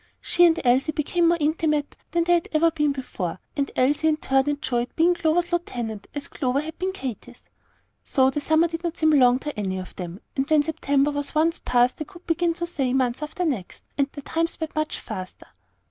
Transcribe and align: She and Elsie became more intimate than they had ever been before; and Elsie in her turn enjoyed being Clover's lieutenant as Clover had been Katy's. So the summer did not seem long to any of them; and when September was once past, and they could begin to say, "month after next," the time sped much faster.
She 0.19 0.47
and 0.47 0.59
Elsie 0.65 0.93
became 0.93 1.27
more 1.27 1.37
intimate 1.39 1.95
than 2.09 2.23
they 2.23 2.33
had 2.33 2.49
ever 2.53 2.71
been 2.71 2.91
before; 2.91 3.39
and 3.55 3.69
Elsie 3.75 4.07
in 4.07 4.15
her 4.15 4.19
turn 4.41 4.49
enjoyed 4.55 4.89
being 4.95 5.13
Clover's 5.13 5.53
lieutenant 5.53 6.07
as 6.15 6.27
Clover 6.27 6.59
had 6.61 6.79
been 6.79 6.91
Katy's. 6.91 7.43
So 8.03 8.31
the 8.31 8.41
summer 8.41 8.67
did 8.67 8.83
not 8.83 8.97
seem 8.97 9.11
long 9.11 9.37
to 9.37 9.55
any 9.55 9.77
of 9.77 9.95
them; 9.97 10.19
and 10.35 10.49
when 10.49 10.63
September 10.63 11.11
was 11.11 11.35
once 11.35 11.61
past, 11.65 11.99
and 12.01 12.07
they 12.07 12.11
could 12.13 12.25
begin 12.25 12.55
to 12.55 12.65
say, 12.65 12.93
"month 12.93 13.21
after 13.21 13.45
next," 13.45 13.83
the 13.95 14.21
time 14.23 14.47
sped 14.47 14.73
much 14.73 14.99
faster. 14.99 15.45